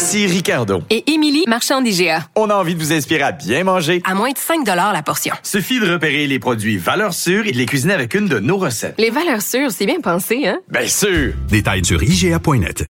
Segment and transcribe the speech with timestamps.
[0.00, 0.82] Ici Ricardo.
[0.88, 2.26] Et Émilie, marchand d'IGA.
[2.34, 4.00] On a envie de vous inspirer à bien manger.
[4.06, 5.34] À moins de 5 la portion.
[5.42, 8.56] Suffit de repérer les produits valeurs sûres et de les cuisiner avec une de nos
[8.56, 8.94] recettes.
[8.96, 10.58] Les valeurs sûres, c'est bien pensé, hein?
[10.70, 11.34] Bien sûr!
[11.50, 12.86] Détails sur IGA.net.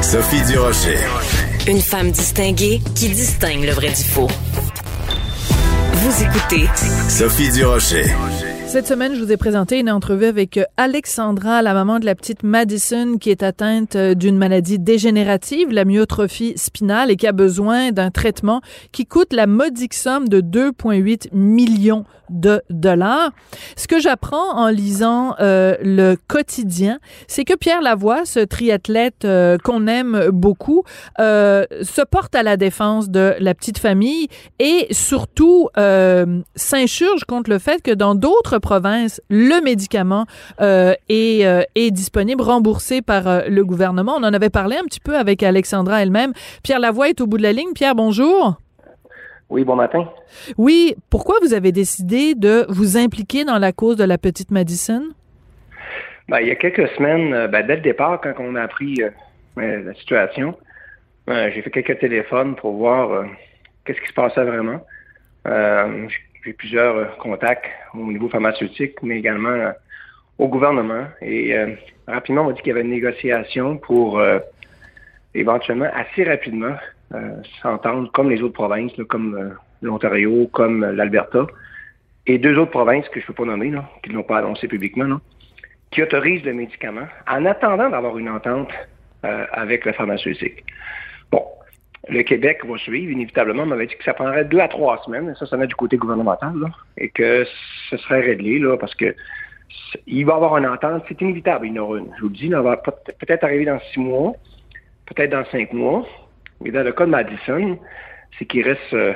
[0.00, 0.96] Sophie Durocher.
[1.66, 4.30] Une femme distinguée qui distingue le vrai du faux.
[5.92, 6.70] Vous écoutez
[7.10, 8.06] Sophie Durocher.
[8.68, 12.42] Cette semaine, je vous ai présenté une entrevue avec Alexandra, la maman de la petite
[12.42, 17.92] Madison, qui est atteinte euh, d'une maladie dégénérative, la myotrophie spinale, et qui a besoin
[17.92, 18.60] d'un traitement
[18.92, 23.30] qui coûte la modique somme de 2,8 millions de dollars.
[23.76, 29.58] Ce que j'apprends en lisant euh, le quotidien, c'est que Pierre Lavoie, ce triathlète euh,
[29.58, 30.84] qu'on aime beaucoup,
[31.20, 34.28] euh, se porte à la défense de la petite famille
[34.58, 40.26] et surtout euh, s'insurge contre le fait que dans d'autres provinces, le médicament
[40.60, 44.16] euh, est, euh, est disponible, remboursé par euh, le gouvernement.
[44.16, 46.32] On en avait parlé un petit peu avec Alexandra elle-même.
[46.62, 47.72] Pierre Lavoie est au bout de la ligne.
[47.74, 48.58] Pierre, bonjour.
[49.50, 50.08] Oui, bon matin.
[50.58, 55.02] Oui, pourquoi vous avez décidé de vous impliquer dans la cause de la petite Madison?
[56.28, 59.00] Ben, il y a quelques semaines, ben, dès le départ, quand on a appris
[59.56, 60.54] la situation,
[61.30, 63.24] euh, j'ai fait quelques téléphones pour voir
[63.84, 64.80] qu'est-ce qui se passait vraiment.
[65.46, 66.08] Euh,
[66.44, 69.72] j'ai plusieurs euh, contacts au niveau pharmaceutique, mais également euh,
[70.38, 71.04] au gouvernement.
[71.20, 71.74] Et euh,
[72.06, 74.22] rapidement, on m'a dit qu'il y avait une négociation pour
[75.34, 76.74] éventuellement, assez rapidement,
[77.62, 81.46] s'entendre comme les autres provinces, là, comme l'Ontario, comme l'Alberta,
[82.26, 84.38] et deux autres provinces que je ne peux pas nommer, là, qui ne l'ont pas
[84.38, 85.20] annoncé publiquement, là,
[85.90, 88.70] qui autorisent le médicament en attendant d'avoir une entente
[89.24, 90.64] euh, avec le pharmaceutique.
[91.30, 91.42] Bon,
[92.08, 95.34] le Québec va suivre, inévitablement, on m'avait dit que ça prendrait deux à trois semaines,
[95.38, 97.44] ça, ça venait du côté gouvernemental, là, et que
[97.90, 99.14] ce serait réglé, là, parce que
[100.06, 102.10] il va y avoir une entente, c'est inévitable, il y en aura une.
[102.16, 104.32] Je vous le dis, il va peut- peut-être arriver dans six mois,
[105.06, 106.06] peut-être dans cinq mois,
[106.62, 107.78] mais dans le cas de Madison,
[108.38, 109.12] c'est qu'il reste euh,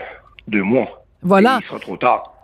[0.48, 1.04] deux mois.
[1.22, 1.58] Voilà.
[1.60, 2.34] Et il sera trop tard.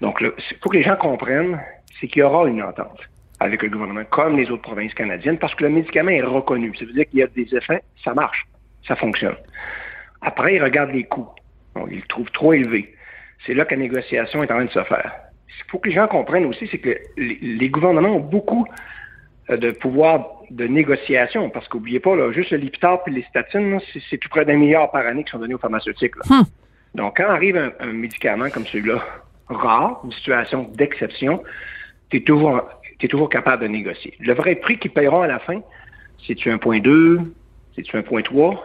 [0.00, 1.60] Donc, il faut que les gens comprennent,
[2.00, 3.00] c'est qu'il y aura une entente
[3.38, 6.74] avec le gouvernement, comme les autres provinces canadiennes, parce que le médicament est reconnu.
[6.76, 8.46] Ça veut dire qu'il y a des effets, ça marche,
[8.86, 9.36] ça fonctionne.
[10.22, 11.28] Après, ils regardent les coûts.
[11.74, 12.94] On ils le trouvent trop élevés.
[13.46, 15.12] C'est là que la négociation est en train de se faire.
[15.48, 18.66] Il faut que les gens comprennent aussi, c'est que les, gouvernements ont beaucoup
[19.50, 23.80] euh, de pouvoir de négociation, parce qu'oubliez pas, là, juste le Lipitor et les statines,
[24.10, 26.16] c'est tout près d'un milliard par année qui sont donnés aux pharmaceutiques.
[26.16, 26.22] là.
[26.28, 26.44] Hmm.
[26.94, 29.02] Donc, quand arrive un, un médicament comme celui-là,
[29.48, 31.42] rare, une situation d'exception,
[32.10, 32.62] tu es toujours,
[32.98, 34.14] t'es toujours capable de négocier.
[34.20, 35.60] Le vrai prix qu'ils paieront à la fin,
[36.26, 37.20] c'est-tu 1.2,
[37.74, 38.58] c'est-tu 1.3,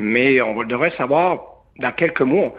[0.00, 1.38] mais on devrait savoir
[1.78, 2.52] dans quelques mois,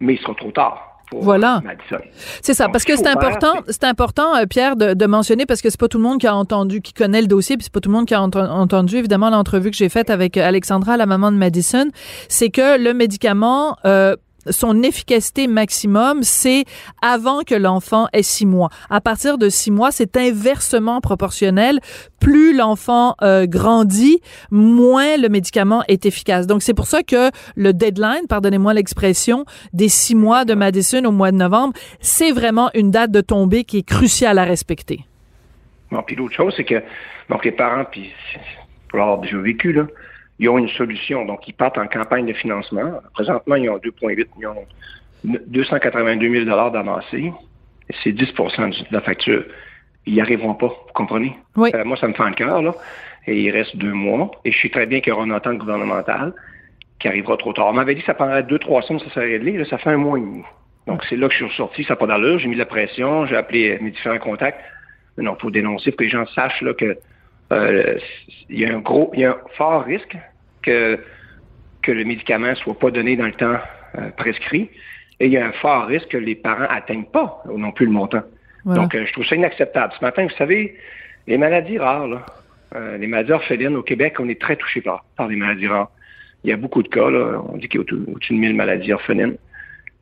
[0.00, 0.84] mais il sera trop tard.
[1.10, 1.62] Pour Voilà.
[1.64, 2.04] Madison.
[2.42, 5.46] C'est ça, Donc, parce ce que c'est important, c'est- important, euh, Pierre, de, de mentionner,
[5.46, 7.64] parce que c'est pas tout le monde qui a entendu, qui connaît le dossier, puis
[7.64, 10.36] c'est pas tout le monde qui a ent- entendu, évidemment, l'entrevue que j'ai faite avec
[10.36, 11.86] euh, Alexandra, la maman de Madison,
[12.28, 14.16] c'est que le médicament, euh,
[14.50, 16.64] son efficacité maximum, c'est
[17.02, 18.70] avant que l'enfant ait six mois.
[18.90, 21.80] À partir de six mois, c'est inversement proportionnel.
[22.20, 26.46] Plus l'enfant euh, grandit, moins le médicament est efficace.
[26.46, 31.12] Donc, c'est pour ça que le deadline, pardonnez-moi l'expression, des six mois de Madison au
[31.12, 35.04] mois de novembre, c'est vraiment une date de tombée qui est cruciale à respecter.
[35.90, 36.82] Bon, puis l'autre chose, c'est que
[37.30, 38.10] donc les parents, puis
[38.88, 39.86] pour l'avoir déjà vécu, là,
[40.38, 41.24] ils ont une solution.
[41.24, 43.00] Donc, ils partent en campagne de financement.
[43.14, 44.54] Présentement, ils ont 2,8 millions,
[45.24, 47.32] 282 000 d'avancée.
[47.90, 49.44] Et C'est 10% de la facture.
[50.06, 51.36] Ils n'y arriveront pas, vous comprenez?
[51.56, 51.70] Oui.
[51.74, 52.74] Euh, moi, ça me fait un cœur, là.
[53.26, 54.30] Et il reste deux mois.
[54.44, 56.32] Et je sais très bien qu'il y aura une entente gouvernementale
[56.98, 57.66] qui arrivera trop tard.
[57.68, 59.52] On m'avait dit que ça prendrait deux, trois semaines, ça serait réglé.
[59.52, 60.42] Là, ça fait un mois et demi.
[60.86, 61.84] Donc, c'est là que je suis ressorti.
[61.84, 62.38] Ça n'a pas d'allure.
[62.38, 63.26] J'ai mis de la pression.
[63.26, 64.60] J'ai appelé mes différents contacts.
[65.16, 66.96] Mais non, il faut dénoncer pour que les gens sachent là, que
[67.50, 70.16] il y a un gros, il y a un fort risque
[70.62, 70.98] que,
[71.82, 73.56] que le médicament soit pas donné dans le temps
[73.96, 74.70] euh, prescrit.
[75.20, 77.86] Et il y a un fort risque que les parents atteignent pas euh, non plus
[77.86, 78.22] le montant.
[78.64, 78.82] Voilà.
[78.82, 79.92] Donc, euh, je trouve ça inacceptable.
[79.98, 80.76] Ce matin, vous savez,
[81.26, 82.24] les maladies rares, là,
[82.76, 85.90] euh, les maladies orphelines au Québec, on est très touchés par, par les maladies rares.
[86.44, 88.38] Il y a beaucoup de cas, là, on dit qu'il y a au- au-dessus de
[88.38, 89.36] 1000 maladies orphelines.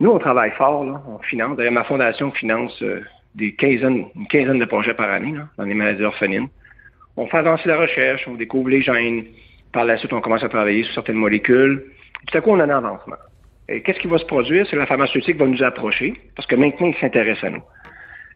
[0.01, 1.57] Nous, on travaille fort, là, on finance.
[1.57, 3.01] D'ailleurs, ma fondation finance euh,
[3.35, 6.49] des quinzaines, une quinzaine de projets par année là, dans les maladies orphelines.
[7.17, 9.25] On fait avancer la recherche, on découvre les gènes,
[9.73, 11.85] Par la suite, on commence à travailler sur certaines molécules.
[12.27, 13.17] Tout à coup, on a un avancement.
[13.69, 14.65] Et qu'est-ce qui va se produire?
[14.67, 17.63] C'est que la pharmaceutique va nous approcher, parce que maintenant, ils s'intéressent à nous.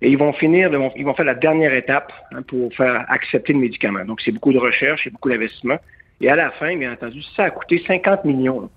[0.02, 3.58] Et ils vont finir, ils vont faire la dernière étape hein, pour faire accepter le
[3.58, 4.04] médicament.
[4.04, 5.78] Donc, c'est beaucoup de recherche, c'est beaucoup d'investissement.
[6.20, 8.70] Et à la fin, bien entendu, ça a coûté 50 millions.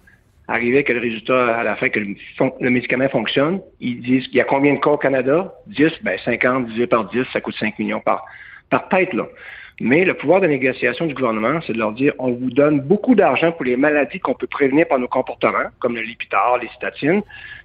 [0.50, 4.42] Arriver que le résultat, à la fin, que le, médicament fonctionne, ils disent qu'il y
[4.42, 5.54] a combien de cas au Canada?
[5.68, 8.26] 10, ben 50 divisé par 10, ça coûte 5 millions par,
[8.70, 9.26] par tête, là.
[9.86, 13.16] Mais le pouvoir de négociation du gouvernement, c'est de leur dire on vous donne beaucoup
[13.16, 17.22] d'argent pour les maladies qu'on peut prévenir par nos comportements, comme le lipitor, les statines.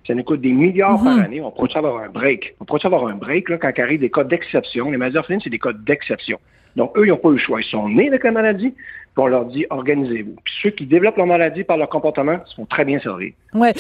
[0.09, 1.23] Ça nous coûte des milliards par mhm.
[1.23, 1.41] année.
[1.43, 2.55] On pourrait avoir un break.
[2.61, 4.91] On pourrait avoir un break là, quand il arrive des cas d'exception.
[4.91, 6.39] Les maladies orphelines, c'est des cas d'exception.
[6.77, 7.61] Donc, eux, ils n'ont pas eu le choix.
[7.61, 10.37] Ils sont nés avec la maladie, puis on leur dit organisez-vous.
[10.45, 13.35] Puis ceux qui développent leur maladie par leur comportement sont très bien servis.
[13.53, 13.73] Ouais,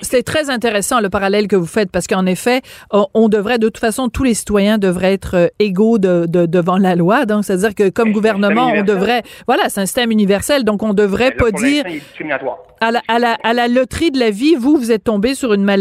[0.00, 2.62] c'est très intéressant le parallèle que vous faites parce qu'en effet,
[2.92, 6.96] on, devrait de toute façon tous les citoyens devraient être euh, égaux de, devant la
[6.96, 7.26] loi.
[7.26, 10.64] Donc, c'est-à-dire que comme gouvernement, on devrait, voilà, c'est un système universel.
[10.64, 11.84] Donc, on devrait pas dire
[12.80, 15.52] à la, à, la, à la loterie de la vie, vous, vous êtes tombé sur
[15.54, 15.75] une maladie,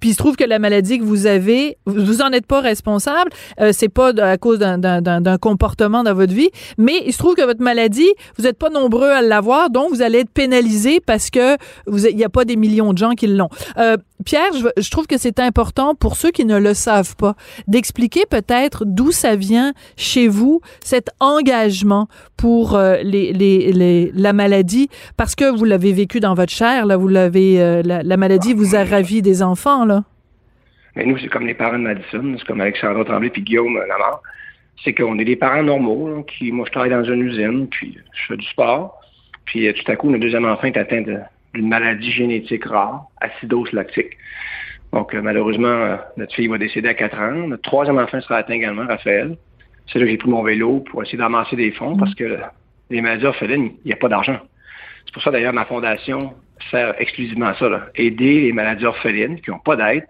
[0.00, 3.30] puis il se trouve que la maladie que vous avez, vous en êtes pas responsable.
[3.60, 7.42] Euh, c'est pas à cause d'un comportement dans votre vie, mais il se trouve que
[7.44, 11.56] votre maladie, vous n'êtes pas nombreux à l'avoir, donc vous allez être pénalisé parce que
[11.86, 13.48] il n'y a pas des millions de gens qui l'ont.
[13.78, 17.34] Euh, Pierre, je, je, trouve que c'est important pour ceux qui ne le savent pas
[17.66, 24.32] d'expliquer peut-être d'où ça vient chez vous cet engagement pour euh, les, les, les, la
[24.32, 28.52] maladie parce que vous l'avez vécu dans votre chair là, vous l'avez euh, la, maladie
[28.52, 30.04] vous a ravi des enfants là.
[30.94, 34.22] Mais nous c'est comme les parents de Madison, c'est comme Alexandre Tremblay puis Guillaume Lamar,
[34.84, 38.26] c'est qu'on est des parents normaux qui moi je travaille dans une usine puis je
[38.26, 39.00] fais du sport
[39.44, 44.16] puis tout à coup notre deuxième enfant est atteint d'une maladie génétique rare, acidose lactique.
[44.92, 47.48] Donc, euh, malheureusement, euh, notre fille va décéder à 4 ans.
[47.48, 49.36] Notre troisième enfant sera atteint également, Raphaël.
[49.86, 52.38] C'est là que j'ai pris mon vélo pour essayer d'amasser des fonds parce que
[52.90, 54.38] les maladies orphelines, il n'y a pas d'argent.
[55.04, 56.34] C'est pour ça, d'ailleurs, ma fondation
[56.70, 57.86] sert exclusivement à ça, là.
[57.94, 60.06] aider les maladies orphelines qui n'ont pas d'aide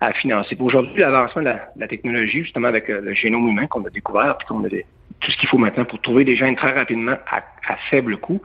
[0.00, 0.56] à financer.
[0.58, 4.48] Aujourd'hui, l'avancement de la, technologie, justement avec euh, le génome humain qu'on a découvert, puis
[4.48, 8.16] qu'on a tout ce qu'il faut maintenant pour trouver des gènes très rapidement à, faible
[8.16, 8.40] coût,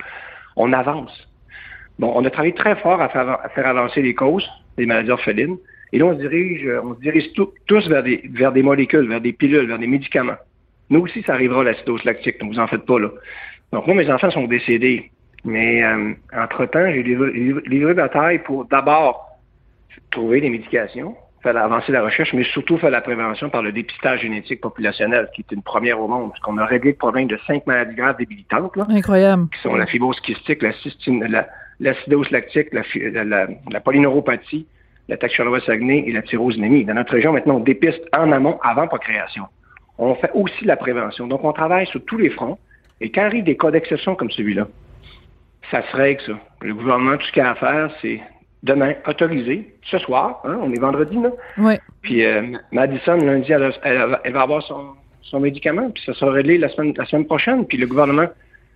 [0.58, 1.28] on avance.
[1.98, 5.58] Bon, on a travaillé très fort à faire, avancer les causes des maladies orphelines.
[5.94, 7.32] Et là, on se dirige, on se dirige
[7.68, 10.36] tous vers des, vers des molécules, vers des pilules, vers des médicaments.
[10.90, 13.10] Nous aussi, ça arrivera l'acidose lactique, ne vous en faites pas là.
[13.72, 15.12] Donc moi, mes enfants sont décédés.
[15.46, 19.30] Mais euh, entre-temps, j'ai livré, bataille pour d'abord
[20.10, 24.22] trouver des médications, faire avancer la recherche, mais surtout faire la prévention par le dépistage
[24.22, 27.38] génétique populationnel, qui est une première au monde, parce qu'on a réglé le problème de
[27.46, 28.76] cinq maladies graves débilitantes.
[28.76, 29.48] Là, Incroyable.
[29.54, 31.48] Qui sont la fibrose kystique, la cystine, la,
[31.80, 32.82] l'acidose lactique, la,
[33.24, 34.66] la, la, polyneuropathie,
[35.08, 36.86] la et la tyrosinémie.
[36.86, 39.44] Dans notre région, maintenant, on dépiste en amont, avant procréation.
[40.00, 41.28] On fait aussi la prévention.
[41.28, 42.58] Donc, on travaille sur tous les fronts.
[43.00, 44.68] Et quand arrive des cas d'exception comme celui-là,
[45.72, 46.34] ça se règle, ça.
[46.62, 48.22] Le gouvernement, tout ce qu'il a à faire, c'est
[48.64, 51.30] demain autoriser, ce soir, hein, on est vendredi, là.
[51.58, 51.76] Oui.
[52.02, 56.58] Puis euh, Madison, lundi, elle, elle, va avoir son, son médicament, puis ça sera réglé
[56.58, 57.66] la semaine, la semaine prochaine.
[57.66, 58.28] Puis le gouvernement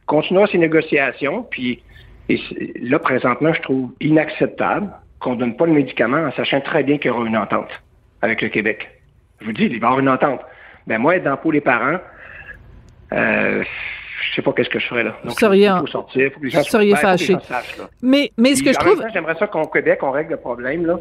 [0.05, 1.81] continuera ses négociations, puis
[2.29, 2.39] et
[2.79, 6.97] là, présentement, je trouve inacceptable qu'on ne donne pas le médicament en sachant très bien
[6.99, 7.69] qu'il y aura une entente
[8.21, 8.87] avec le Québec.
[9.41, 10.41] Je vous dis, il va y avoir une entente.
[10.85, 11.97] Ben moi, être dans pour les parents,
[13.13, 13.63] euh,
[14.21, 15.15] je sais pas qu'est-ce que je ferais là.
[15.23, 17.37] Donc, il faut sortir, faut que les gens, seriez ben, fâché.
[18.01, 19.03] mais, mais ce que je trouve...
[19.13, 20.99] J'aimerais ça qu'au Québec, on règle le problème, là.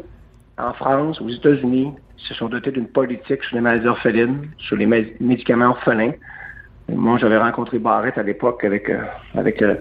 [0.57, 4.75] En France, aux États-Unis, ils se sont dotés d'une politique sur les maladies orphelines, sur
[4.75, 6.11] les médicaments orphelins.
[6.89, 8.99] Moi, j'avais rencontré Barrett à l'époque avec, euh,
[9.35, 9.75] avec euh,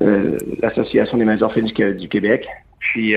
[0.00, 2.46] euh, l'Association des maisons orphelines du Québec.
[2.78, 3.14] Puis,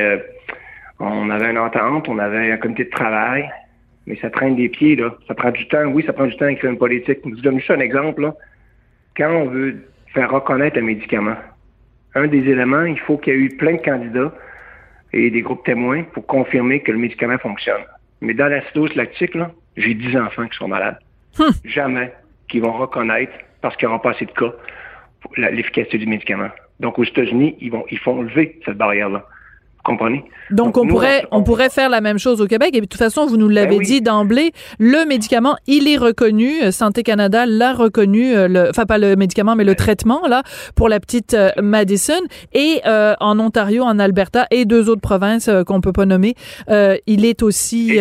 [1.00, 3.50] on avait une entente, on avait un comité de travail,
[4.08, 5.16] mais ça traîne des pieds, là.
[5.28, 5.86] Ça prend du temps.
[5.86, 7.20] Oui, ça prend du temps d'écrire une politique.
[7.26, 8.36] Je vous donne juste un exemple, là.
[9.18, 11.38] Quand on veut faire reconnaître un médicament,
[12.16, 14.34] un des éléments, il faut qu'il y ait eu plein de candidats
[15.14, 17.84] et des groupes témoins pour confirmer que le médicament fonctionne.
[18.22, 20.98] Mais dans l'acidose lactique, là, j'ai 10 enfants qui sont malades.
[21.40, 21.52] Hum.
[21.66, 22.14] Jamais
[22.48, 24.54] qu'ils vont reconnaître, parce qu'ils n'auront pas assez de cas,
[25.38, 26.50] l'efficacité du médicament.
[26.80, 29.26] Donc, aux États-Unis, ils, vont, ils font lever cette barrière-là.
[29.86, 30.26] Comprenez?
[30.50, 32.72] Donc, on, pourrait, on, pourrait faire la même chose au Québec.
[32.74, 36.64] Et de toute façon, vous nous l'avez ben dit d'emblée, le médicament, il est reconnu.
[36.64, 40.42] Euh, Santé Canada l'a reconnu, euh, le, enfin pas le médicament, mais le traitement, là,
[40.76, 42.20] pour la petite euh, Madison.
[42.54, 46.34] Et en Ontario, en Alberta et deux autres provinces qu'on peut pas nommer,
[46.68, 48.00] il est aussi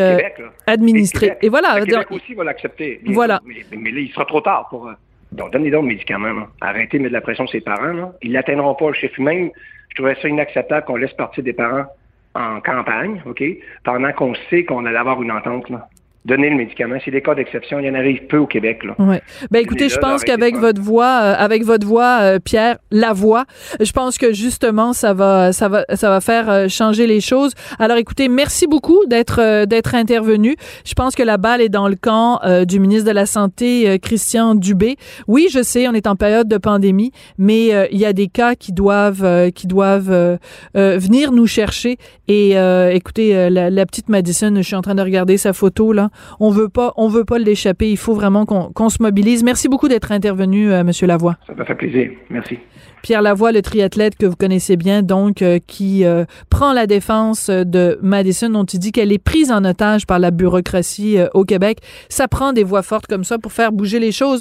[0.67, 1.37] administré.
[1.43, 1.79] Et, voilà.
[1.79, 3.01] Le Québec aussi va l'accepter.
[3.07, 3.43] Voilà.
[3.45, 4.91] Mais, mais, là, il sera trop tard pour...
[5.35, 6.47] Donc, donnez donc le médicament.
[6.61, 7.93] Arrêtez de mettre de la pression sur ses parents.
[7.93, 8.13] Là.
[8.23, 9.21] Ils n'atteindront pas le chiffre.
[9.21, 9.51] Même,
[9.91, 11.87] je trouvais ça inacceptable qu'on laisse partir des parents
[12.35, 13.43] en campagne, OK,
[13.85, 15.69] pendant qu'on sait qu'on allait avoir une entente.
[15.71, 15.89] Là.
[16.25, 16.97] Donner le médicament.
[17.05, 17.79] C'est des cas d'exception.
[17.79, 18.83] Il y en arrive peu au Québec.
[18.85, 18.95] Là.
[18.99, 19.23] Ouais.
[19.51, 23.45] Ben écoutez, je pense qu'avec votre voix, euh, avec votre voix, euh, Pierre, la voix,
[23.81, 27.53] je pense que justement ça va, ça va, ça va faire euh, changer les choses.
[27.79, 30.57] Alors écoutez, merci beaucoup d'être d'être intervenu.
[30.87, 34.55] Je pense que la balle est dans le camp du ministre de la Santé, Christian
[34.55, 34.97] Dubé.
[35.27, 38.55] Oui, je sais, on est en période de pandémie, mais il y a des cas
[38.55, 40.39] qui doivent, qui doivent
[40.75, 41.97] venir nous chercher.
[42.29, 42.57] Et
[42.93, 46.11] écoutez, la, la petite Madison, je suis en train de regarder sa photo là.
[46.41, 47.91] On veut pas, on veut pas l'échapper.
[47.91, 49.43] Il faut vraiment qu'on se mobilise.
[49.43, 51.37] Merci beaucoup d'être intervenu, euh, Monsieur Lavoie.
[51.47, 52.11] Ça m'a fait plaisir.
[52.31, 52.59] Merci.
[53.03, 57.51] Pierre Lavoie, le triathlète que vous connaissez bien, donc, euh, qui euh, prend la défense
[57.51, 61.79] de Madison, dont il dit qu'elle est prise en otage par la bureaucratie au Québec.
[62.09, 64.41] Ça prend des voix fortes comme ça pour faire bouger les choses.